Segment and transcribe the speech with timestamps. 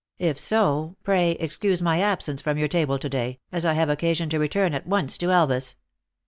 [0.17, 4.29] If so, pray excuse my absence from your table to day, as I have occasion
[4.29, 5.75] to return at once to Elvas."